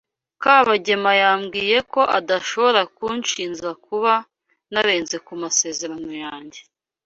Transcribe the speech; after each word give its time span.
Kabagema 0.41 1.11
yambwiye 1.21 1.77
ko 1.93 2.01
adashobora 2.17 2.81
kunshinja 2.95 3.69
kuba 3.85 4.13
narenze 4.71 5.15
ku 5.25 5.33
masezerano 5.41 6.11
yanjye. 6.23 6.59